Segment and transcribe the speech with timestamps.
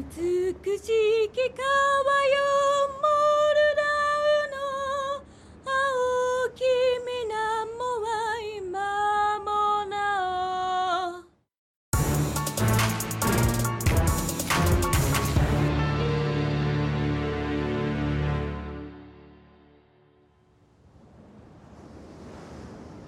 [0.00, 2.32] 美しき川よ
[2.96, 3.04] モ
[3.52, 4.56] ルダウの
[5.66, 5.70] 青
[6.54, 6.64] き
[7.04, 7.36] 水面
[8.00, 8.08] は
[8.56, 8.70] 今
[9.44, 9.50] も
[9.90, 9.94] な。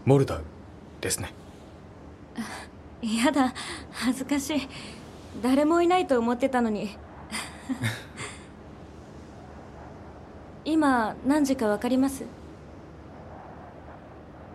[0.04, 0.44] おモルダウ
[1.00, 1.32] ですね。
[3.00, 3.54] やだ。
[3.92, 4.68] 恥ずかしい
[5.40, 6.96] 誰もいないと思ってたのに。
[10.64, 12.24] 今何時か分かります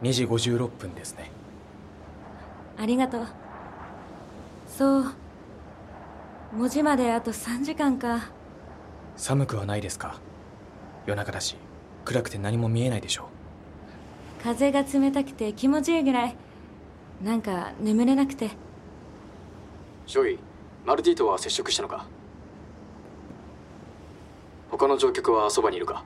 [0.02, 1.31] ？2時56分ですね。
[2.77, 3.27] ありがとう。
[4.67, 5.13] そう。
[6.53, 8.30] 文字まであと3時間か。
[9.16, 10.20] 寒くはないですか？
[11.08, 11.58] 夜中だし
[12.05, 13.30] 暗くて何も見えないでしょ
[14.44, 16.36] 風が冷たくて気持ちいいぐらい。
[17.23, 18.52] なんか眠れなくて。
[20.06, 20.38] 少尉
[20.88, 22.05] マルティとは接触したのか？
[24.71, 26.05] 他の乗客はそばにいるか？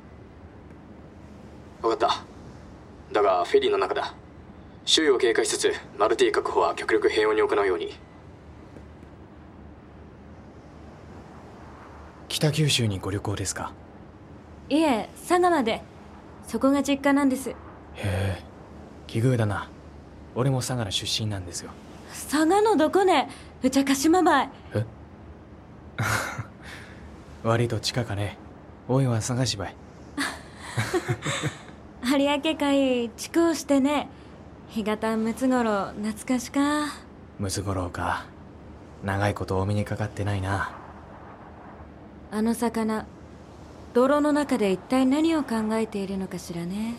[1.84, 2.24] 分かった。
[3.14, 4.16] だがフェリーの中だ。
[4.84, 7.94] 周囲を警戒しつつマルティ確保は極力平穏に行うように。
[12.28, 13.74] 北九州にご旅行ですか？
[14.68, 15.84] いえ佐賀まで。
[16.48, 17.52] そこが実家なんです。
[17.52, 17.56] へ
[18.04, 18.44] え
[19.06, 19.70] 奇遇だな。
[20.34, 21.70] 俺も相良出身なんですよ
[22.12, 23.30] 佐賀のどこね？
[23.64, 24.86] うちゃかしまばいえ？
[27.44, 28.38] 割と近かね。
[28.88, 29.76] おいは探しばい
[32.04, 34.10] 有明海地高してね。
[34.70, 36.60] 干潟ムツゴロウ懐かしか。
[37.40, 38.26] ムツゴロウか。
[39.04, 40.72] 長いことお目にかかってないな。
[42.32, 43.06] あの魚
[43.94, 46.96] 泥の中で一体何を考えているのかしらね。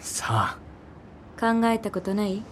[0.00, 0.58] さあ。
[1.38, 2.42] 考えたことない？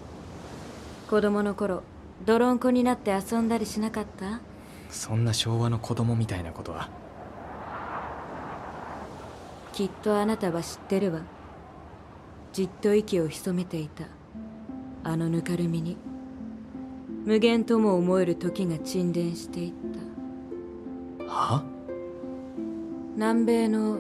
[1.09, 1.83] 子供の頃
[2.27, 4.41] 泥んこになって遊んだりしなかった？
[4.91, 6.91] そんな昭和の子供みたいなことは。
[9.73, 11.20] きっとあなたは知ってるわ。
[12.52, 14.05] じっと息を潜めていた。
[15.02, 15.96] あのぬかるみに。
[17.25, 19.73] 無限とも思える時が沈殿していっ
[21.27, 21.33] た。
[21.33, 21.64] は
[23.17, 23.98] 南米の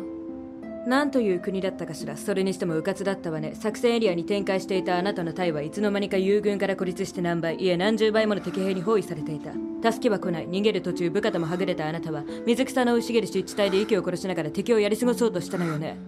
[0.88, 2.16] 何という国だったかしら。
[2.16, 3.54] それにしても迂闊だったわね。
[3.54, 9.52] 作戦エリアに展開していたあなたの隊はいつの間にか友軍から孤立して何倍いえ何十倍もの敵兵に包囲されていた。
[9.92, 10.48] 助けは来ない。
[10.48, 12.24] 逃げる途中部下ともはぐれたあなたは。
[12.46, 15.98] 水草の生い茂る湿地帯で息を殺しながら敵をやり過ごそうとしたのよね。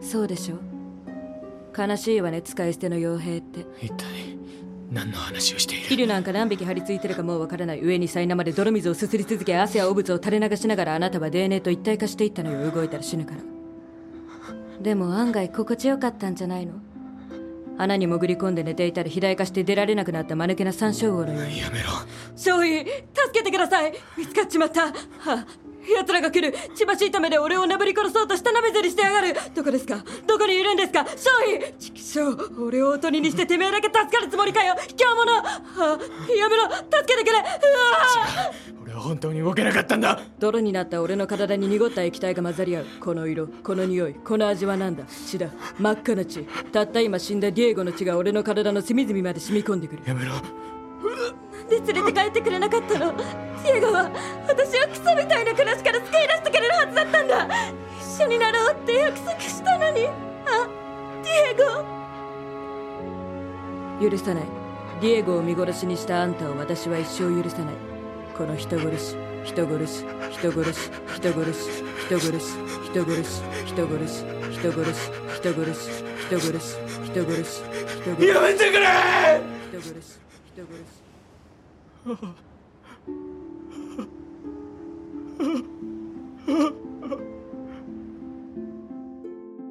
[0.00, 0.56] そうでしょ
[1.78, 3.64] 悲しいわね使い捨ての傭兵って。
[3.80, 4.06] 一体
[4.90, 5.86] 何の話をしている？
[5.86, 7.80] ヒルなんか何匹張り付いてるかもうわからない。
[7.80, 12.68] 上に苛まで泥水をすすり続け汗や汚物を垂れ流しながらあなたは DNA と一体化していったのよ。
[12.72, 13.40] 動いたら死ぬから
[14.80, 16.74] でも案外心地よかったんじゃないの？
[17.78, 21.60] 穴に潜り込んで寝ていたら肥大化して出られなくなった間抜けな山椒魚のように。
[21.60, 21.88] やめろ。
[22.36, 22.86] 少尉助
[23.32, 23.92] けてください。
[24.18, 24.86] 見つかっちまった。
[24.86, 24.92] は
[25.26, 25.46] あ。
[25.96, 26.54] 奴らが来る。
[26.74, 29.34] 血走った目で俺をなぶり殺そうとしたなめずりしてやがる。
[29.54, 30.04] どこですか？
[30.26, 31.06] どこにいるんですか？
[31.06, 32.20] 少尉畜生
[32.62, 34.76] 俺をおとりにしててめえだけ助かるつもりかよ。
[34.76, 35.32] 卑怯者。
[35.32, 35.42] は
[35.78, 36.32] あ。
[36.32, 36.70] やめろ。
[36.70, 37.40] 助けてくれ。
[37.40, 37.46] うわ
[38.79, 40.20] 俺は本当に動けなかったんだ。
[40.38, 42.86] 泥になった俺の体に濁った液体が混ざり合う。
[43.00, 45.04] この色この匂いこの味は何だ？
[45.06, 45.48] 血だ。
[45.78, 46.44] 真っ赤な血。
[46.70, 50.02] たった今死んだディエゴの血が俺の体の隅々まで染み込んでくる。
[50.06, 50.34] やめろ。
[51.68, 53.16] で連れて帰ってくれなかったの？
[53.16, 54.10] ディエゴは
[54.46, 57.48] 私をクソみたいな暮らしから救い出してくれるはずだったんだ。
[58.00, 60.06] 一緒になろうって約束したのに。
[60.06, 60.68] あ
[61.22, 61.54] ディエ
[64.00, 64.10] ゴ。
[64.10, 64.44] 許さない。
[65.00, 67.74] ディエゴを見殺しにしたあんたを私は一生許さない
[68.40, 72.56] この人殺し人殺し人殺し人殺し人殺し
[72.86, 74.24] 人殺し人殺し人殺し
[74.56, 75.90] 人殺し人殺し
[76.24, 77.60] 人殺し人殺し
[78.00, 78.86] 人殺しやめてくれ
[79.68, 80.18] 人殺し
[80.54, 81.10] 人殺し。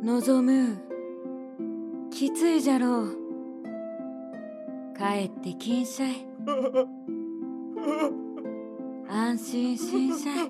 [0.03, 0.78] 望む。
[2.11, 3.17] きついじゃろう。
[4.96, 6.28] 帰ってきんしゃい
[9.29, 10.49] 安心しんしゃい。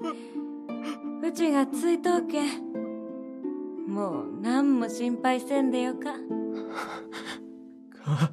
[1.28, 2.64] うちがついとうけん。
[3.86, 6.14] もう何も心配せんでよか
[8.02, 8.32] か。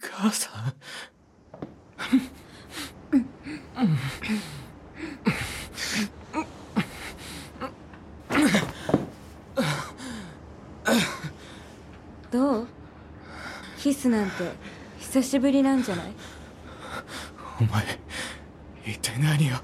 [0.00, 0.74] 母さん。
[12.32, 12.66] どう？
[13.78, 14.50] キスなんて
[14.98, 16.06] 久しぶりなんじゃない？
[17.60, 17.84] お前
[18.86, 19.56] 一体何を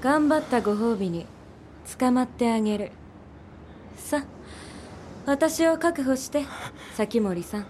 [0.00, 1.26] 頑張ったご褒美に
[1.98, 2.92] 捕まってあげる。
[3.96, 4.24] さ
[5.24, 6.44] 私を確保して
[6.94, 7.66] 先森さん。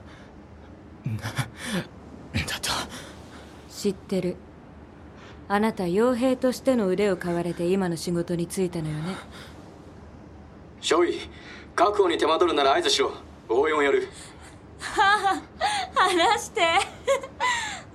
[1.17, 1.31] だ
[2.61, 2.71] と。
[3.71, 4.37] 知ってる。
[5.49, 9.15] あなた傭兵としての腕を買われて今の仕事に就いたのよね。
[10.81, 11.21] 少尉
[11.75, 13.13] 確保に手間取るなら合図しろ。
[13.49, 14.09] 応援をやる。
[14.81, 15.41] は
[15.95, 16.63] あ話して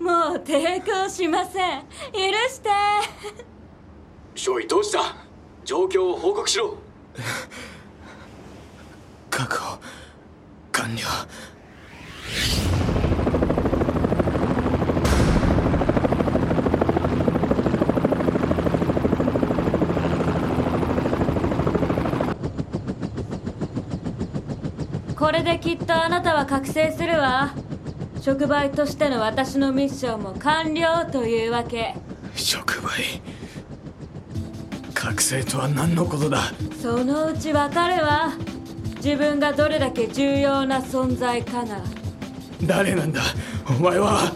[0.01, 1.81] もう抵抗しません。
[2.12, 2.19] 許
[2.50, 2.69] して。
[4.33, 5.15] 少尉どうした。
[5.63, 6.75] 状況を報告しろ。
[9.30, 9.77] 確保。
[10.71, 11.01] 完了。
[25.15, 27.54] これできっとあなたは覚醒するわ
[28.21, 31.95] 触媒としての私のミッションも完了というわけ。
[32.35, 33.19] 触媒
[34.94, 36.53] 覚醒とは何のことだ？
[36.79, 38.33] そのうちわかるわ。
[38.97, 41.81] 自分がどれだけ重要な存在かが。
[42.63, 43.21] 誰なんだ？
[43.68, 44.31] お前は？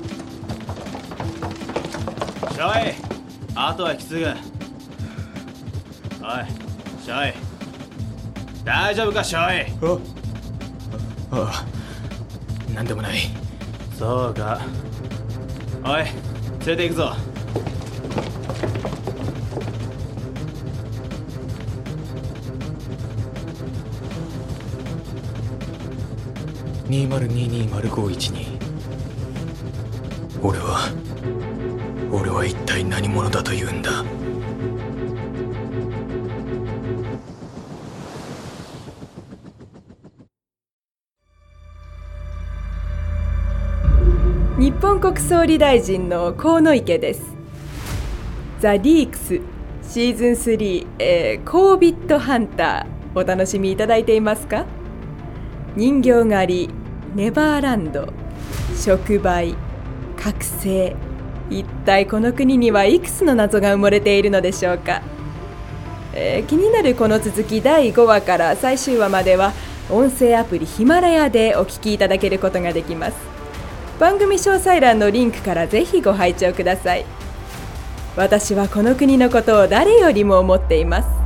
[2.54, 2.96] シャイ。
[3.54, 4.26] あとは引き継ぐ。
[4.26, 4.32] おい
[7.04, 7.34] シャイ。
[8.64, 9.72] 大丈夫かシャイ？
[9.84, 10.00] あ
[11.30, 11.66] ああ
[12.74, 13.20] 何でもない
[13.98, 14.60] そうか。
[15.84, 16.06] おい連
[16.66, 17.16] れて行くぞ。
[26.90, 28.60] 2022-0512
[30.42, 30.90] 俺は
[32.12, 34.04] 俺は一体何者だというんだ？
[44.82, 47.22] 本国総理大臣の河野池です。
[48.60, 49.40] ザ・リークス
[49.82, 54.66] シーズン3、えー、コービットハンターお楽しみいただいていますか？
[55.76, 56.70] 人形狩り
[57.16, 58.12] ネバーランド
[58.76, 59.56] 触媒
[60.18, 60.96] 覚醒
[61.50, 65.02] 一体この国にはいくつの謎が埋もれているのでしょうか、
[66.14, 69.54] えー気になるこの続き第5話から最終話までは
[69.90, 73.35] 音声アプリヒマラヤでお聞きいただけることができます。
[74.00, 77.06] 番組詳細欄のリンクからぜひご拝聴ください。
[78.18, 81.25] 私はこの国のことを誰よりも思っています。